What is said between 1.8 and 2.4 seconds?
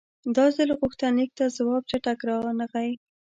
چټک